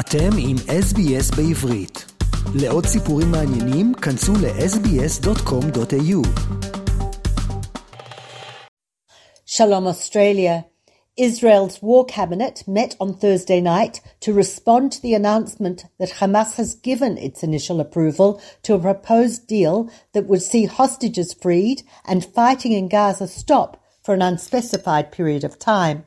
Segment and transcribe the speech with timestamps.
[0.00, 2.04] אתם עם SBS בעברית.
[2.54, 6.22] לעוד סיפורים מעניינים, כנסו ל-sbs.com.au.
[9.46, 10.64] Shalom Australia.
[11.16, 16.74] Israel's war cabinet met on Thursday night to respond to the announcement that Hamas has
[16.74, 22.72] given its initial approval to a proposed deal that would see hostages freed and fighting
[22.72, 23.70] in Gaza stop
[24.02, 26.04] for an unspecified period of time.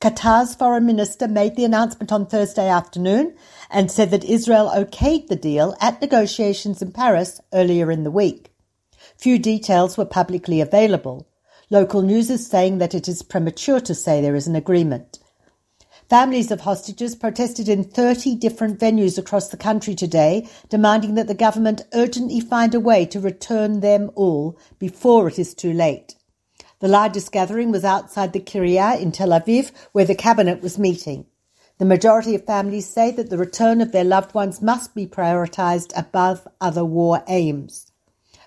[0.00, 3.34] Qatar's foreign minister made the announcement on Thursday afternoon
[3.70, 8.52] and said that Israel okayed the deal at negotiations in Paris earlier in the week.
[9.16, 11.26] Few details were publicly available.
[11.70, 15.18] Local news is saying that it is premature to say there is an agreement.
[16.10, 21.34] Families of hostages protested in 30 different venues across the country today, demanding that the
[21.34, 26.15] government urgently find a way to return them all before it is too late.
[26.80, 31.24] The largest gathering was outside the Kiryat in Tel Aviv, where the cabinet was meeting.
[31.78, 35.96] The majority of families say that the return of their loved ones must be prioritized
[35.96, 37.92] above other war aims.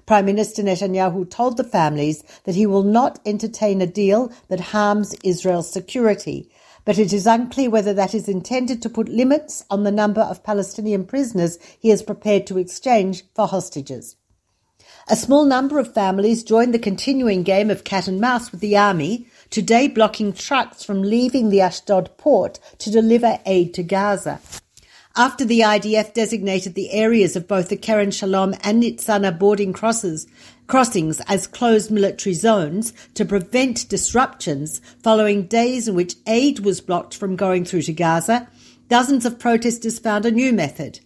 [0.06, 5.16] Prime Minister Netanyahu told the families that he will not entertain a deal that harms
[5.24, 6.52] Israel's security,
[6.86, 10.44] but it is unclear whether that is intended to put limits on the number of
[10.44, 14.16] Palestinian prisoners he is prepared to exchange for hostages.
[15.12, 18.78] A small number of families joined the continuing game of cat and mouse with the
[18.78, 24.40] army, today blocking trucks from leaving the Ashdod port to deliver aid to Gaza.
[25.16, 30.28] After the IDF designated the areas of both the Kerem Shalom and Nitzana boarding crosses,
[30.68, 37.16] crossings as closed military zones to prevent disruptions following days in which aid was blocked
[37.16, 38.48] from going through to Gaza,
[38.90, 41.00] dozens of protesters found a new method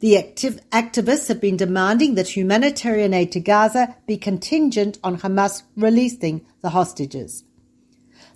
[0.00, 5.62] the activ- activists have been demanding that humanitarian aid to Gaza be contingent on Hamas
[5.76, 7.44] releasing the hostages.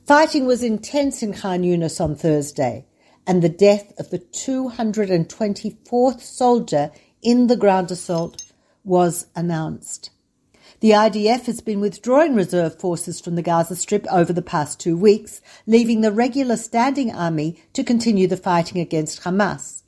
[0.07, 2.87] Fighting was intense in Khan Yunis on Thursday,
[3.27, 6.91] and the death of the 224th soldier
[7.23, 8.43] in the ground assault
[8.83, 10.11] was announced.
[10.81, 14.97] The IDF has been withdrawing reserve forces from the Gaza Strip over the past two
[14.97, 19.80] weeks, leaving the regular standing army to continue the fighting against Hamas.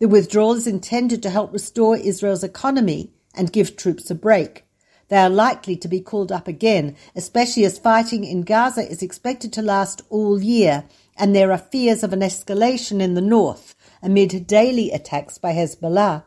[0.00, 4.64] The withdrawal is intended to help restore Israel's economy and give troops a break.
[5.08, 9.52] They are likely to be called up again, especially as fighting in Gaza is expected
[9.52, 10.84] to last all year,
[11.16, 16.24] and there are fears of an escalation in the north amid daily attacks by Hezbollah.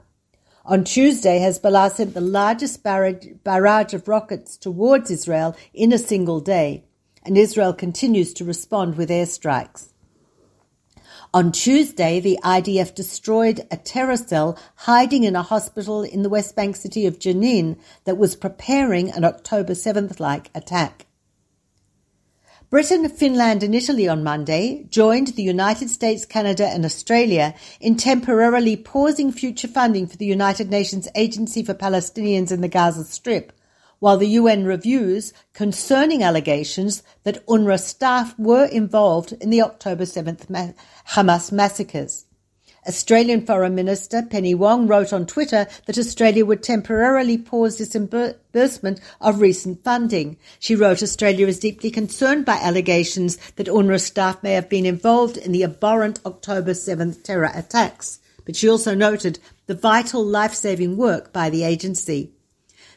[0.65, 6.85] On Tuesday, Hezbollah sent the largest barrage of rockets towards Israel in a single day,
[7.23, 9.93] and Israel continues to respond with airstrikes.
[11.37, 16.55] On Tuesday, the IDF destroyed a terror cell hiding in a hospital in the West
[16.55, 21.05] Bank city of Jenin that was preparing an October 7th like attack.
[22.71, 28.75] Britain, Finland, and Italy on Monday joined the United States, Canada, and Australia in temporarily
[28.75, 33.53] pausing future funding for the United Nations Agency for Palestinians in the Gaza Strip
[33.99, 40.49] while the UN reviews concerning allegations that UNRWA staff were involved in the October 7th
[40.49, 40.71] ma-
[41.09, 42.25] Hamas massacres.
[42.87, 49.41] Australian Foreign Minister Penny Wong wrote on Twitter that Australia would temporarily pause disbursement of
[49.41, 50.37] recent funding.
[50.59, 55.35] She wrote Australia is deeply concerned by allegations that UNRWA staff may have been involved
[55.35, 58.19] in the abhorrent October 7th terror attacks.
[58.45, 62.31] But she also noted the vital life-saving work by the agency.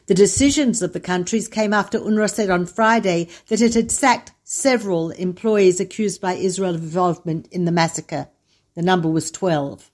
[0.07, 4.31] The decisions of the countries came after UNRWA said on Friday that it had sacked
[4.43, 8.27] several employees accused by Israel of involvement in the massacre.
[8.75, 9.91] The number was 12.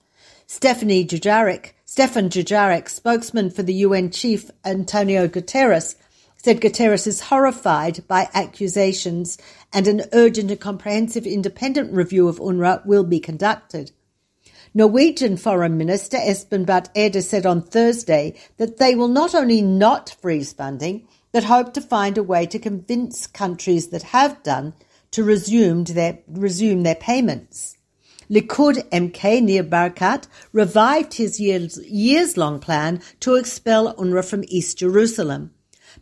[0.47, 5.95] Stephanie Dujarric, Stefan Dujarric, spokesman for the UN chief Antonio Guterres,
[6.37, 9.37] said Guterres is horrified by accusations
[9.73, 13.91] and an urgent and comprehensive independent review of UNRWA will be conducted.
[14.73, 20.15] Norwegian Foreign Minister Espen Barth Eide said on Thursday that they will not only not
[20.21, 24.73] freeze funding, but hope to find a way to convince countries that have done
[25.11, 27.77] to resume their, resume their payments.
[28.29, 35.51] Likud MK Nir Barkat revived his years, years-long plan to expel UNRWA from East Jerusalem.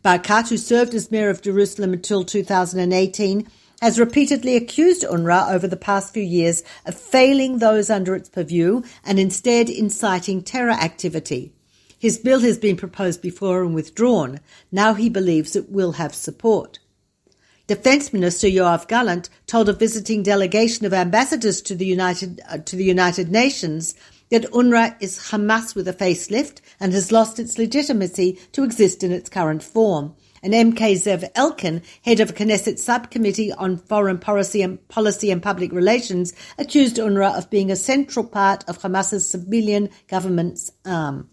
[0.04, 3.48] Barkat, who served as mayor of Jerusalem until 2018,
[3.82, 8.82] has repeatedly accused UNRWA over the past few years of failing those under its purview
[9.04, 11.52] and instead inciting terror activity.
[11.98, 14.40] His bill has been proposed before and withdrawn.
[14.72, 16.80] Now he believes it will have support.
[17.68, 22.76] Defense Minister Yoav Gallant told a visiting delegation of ambassadors to the United, uh, to
[22.76, 23.96] the United Nations
[24.30, 29.12] that UNRWA is Hamas with a facelift and has lost its legitimacy to exist in
[29.12, 34.88] its current form and MK Zev Elkin, head of Knesset subcommittee on foreign policy and,
[34.90, 40.72] policy and public relations, accused UNRWA of being a central part of Hamas's civilian government's
[40.86, 41.32] arm.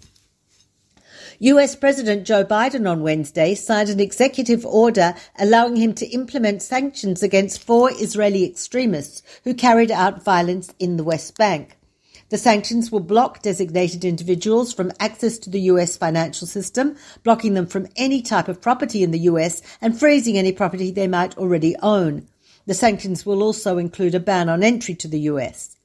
[1.41, 7.23] US President Joe Biden on Wednesday signed an executive order allowing him to implement sanctions
[7.23, 11.77] against four Israeli extremists who carried out violence in the West Bank.
[12.33, 17.67] The sanctions will block designated individuals from access to the US financial system, blocking them
[17.67, 21.77] from any type of property in the US and freezing any property they might already
[21.83, 22.27] own.
[22.65, 25.77] The sanctions will also include a ban on entry to the US.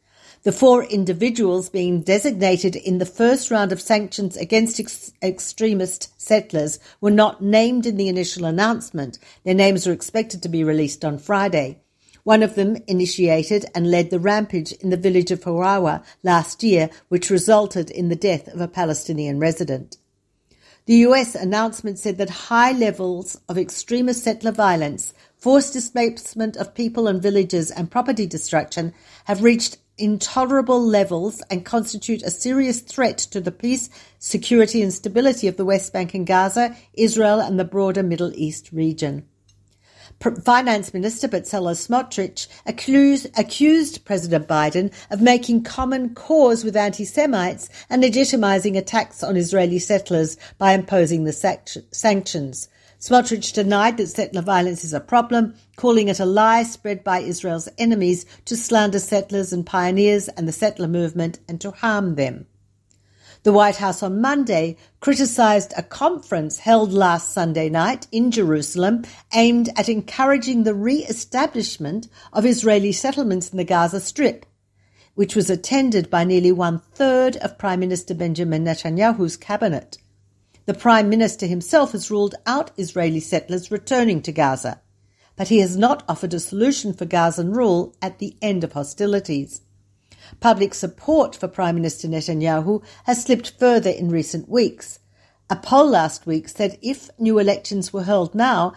[0.43, 6.79] The four individuals being designated in the first round of sanctions against ex- extremist settlers
[7.01, 9.19] were not named in the initial announcement.
[9.43, 11.81] Their names are expected to be released on Friday.
[12.27, 16.89] One of them initiated and led the rampage in the village of Hawara last year,
[17.07, 19.95] which resulted in the death of a Palestinian resident.
[20.87, 27.07] The US announcement said that high levels of extremist settler violence, forced displacement of people
[27.07, 28.93] and villages, and property destruction
[29.23, 33.89] have reached intolerable levels and constitute a serious threat to the peace,
[34.19, 38.73] security and stability of the West Bank and Gaza, Israel and the broader Middle East
[38.73, 39.23] region.
[40.19, 48.03] Finance Minister Bezalel Smotrich accused, accused President Biden of making common cause with anti-Semites and
[48.03, 51.33] legitimizing attacks on Israeli settlers by imposing the
[51.91, 52.67] sanctions.
[52.99, 57.69] Smotrich denied that settler violence is a problem, calling it a lie spread by Israel's
[57.77, 62.47] enemies to slander settlers and pioneers and the settler movement and to harm them.
[63.47, 69.69] The White House on Monday criticized a conference held last Sunday night in Jerusalem aimed
[69.77, 74.45] at encouraging the re-establishment of Israeli settlements in the Gaza Strip,
[75.15, 79.97] which was attended by nearly one third of Prime Minister Benjamin Netanyahu's cabinet.
[80.65, 84.81] The Prime Minister himself has ruled out Israeli settlers returning to Gaza,
[85.37, 89.61] but he has not offered a solution for Gazan rule at the end of hostilities.
[90.39, 94.99] Public support for Prime Minister Netanyahu has slipped further in recent weeks.
[95.49, 98.73] A poll last week said if new elections were held now,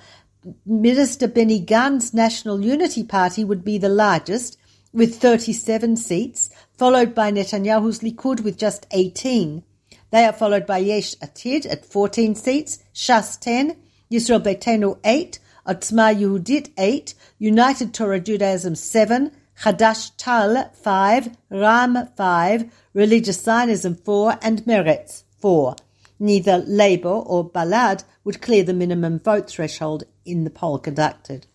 [0.64, 4.56] Minister Benny Gantz National Unity Party would be the largest,
[4.92, 9.62] with 37 seats, followed by Netanyahu's Likud with just 18.
[10.10, 13.76] They are followed by Yesh Atid at 14 seats, Shas 10,
[14.10, 19.30] Yisrael Beitenu 8, Otzma Yehudit 8, United Torah Judaism 7,
[19.62, 25.76] Chadash Tal 5, Ra'am 5, Religious Zionism 4, and Meretz 4.
[26.18, 31.46] Neither Labour or Balad would clear the minimum vote threshold in the poll conducted.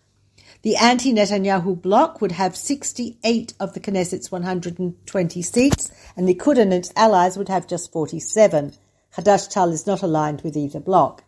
[0.61, 6.93] The anti-Netanyahu bloc would have 68 of the Knesset's 120 seats, and Likud and its
[6.95, 8.73] allies would have just 47.
[9.17, 11.23] Hadash Tal is not aligned with either bloc.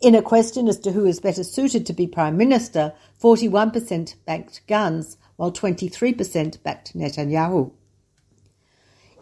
[0.00, 4.62] In a question as to who is better suited to be Prime Minister, 41% backed
[4.66, 7.72] Gantz, while 23% backed Netanyahu.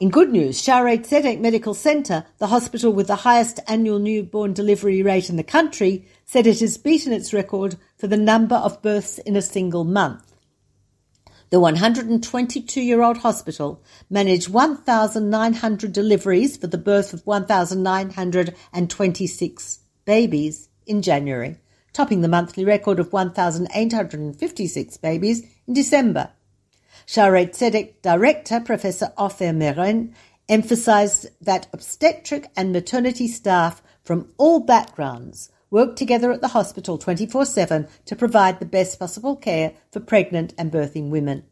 [0.01, 5.01] In good news, Shaarei Tzedek Medical Center, the hospital with the highest annual newborn delivery
[5.01, 9.19] rate in the country, said it has beaten its record for the number of births
[9.19, 10.35] in a single month.
[11.51, 13.81] The 122 year old hospital
[14.11, 21.59] managed 1,900 deliveries for the birth of 1,926 babies in January,
[21.93, 26.31] topping the monthly record of 1,856 babies in December.
[27.07, 30.13] Shaarei Tzedek director Professor Ofer Merin
[30.49, 37.89] emphasized that obstetric and maternity staff from all backgrounds work together at the hospital 24-7
[38.07, 41.45] to provide the best possible care for pregnant and birthing women.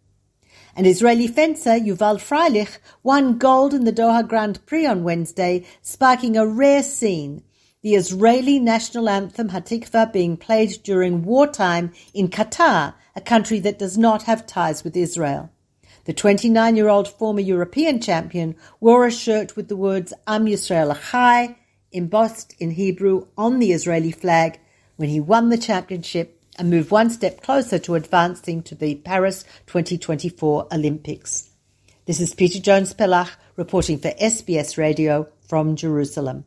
[0.75, 6.37] An Israeli fencer, Yuval Freilich, won gold in the Doha Grand Prix on Wednesday, sparking
[6.37, 7.43] a rare scene.
[7.87, 13.97] The Israeli national anthem Hatikva being played during wartime in Qatar a country that does
[13.97, 15.51] not have ties with Israel.
[16.03, 21.01] The 29 year old former European champion wore a shirt with the words Am Yisrael
[21.13, 21.59] Chai
[21.93, 24.59] embossed in Hebrew on the Israeli flag
[24.97, 29.45] when he won the championship and moved one step closer to advancing to the Paris
[29.67, 31.51] 2024 Olympics.
[32.05, 36.47] This is Peta Jones Pellach reporting for SBS Radio from Jerusalem.